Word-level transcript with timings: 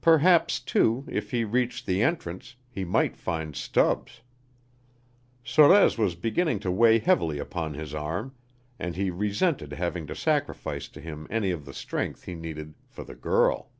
Perhaps, 0.00 0.60
too, 0.60 1.04
if 1.08 1.32
he 1.32 1.42
reached 1.42 1.86
the 1.86 2.02
entrance, 2.04 2.54
he 2.70 2.84
might 2.84 3.16
find 3.16 3.56
Stubbs. 3.56 4.20
Sorez 5.44 5.98
was 5.98 6.14
beginning 6.14 6.60
to 6.60 6.70
weigh 6.70 7.00
heavily 7.00 7.40
upon 7.40 7.74
his 7.74 7.92
arm, 7.92 8.32
and 8.78 8.94
he 8.94 9.10
resented 9.10 9.72
having 9.72 10.06
to 10.06 10.14
sacrifice 10.14 10.86
to 10.86 11.00
him 11.00 11.26
any 11.30 11.50
of 11.50 11.64
the 11.64 11.74
strength 11.74 12.22
he 12.22 12.36
needed 12.36 12.74
for 12.86 13.02
the 13.02 13.16
girl. 13.16 13.72